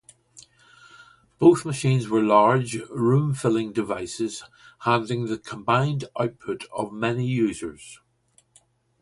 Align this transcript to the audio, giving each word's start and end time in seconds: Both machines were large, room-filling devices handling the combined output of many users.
Both 1.37 1.63
machines 1.63 2.07
were 2.07 2.23
large, 2.23 2.73
room-filling 2.89 3.71
devices 3.71 4.43
handling 4.79 5.27
the 5.27 5.37
combined 5.37 6.05
output 6.19 6.63
of 6.75 6.91
many 6.91 7.27
users. 7.27 7.99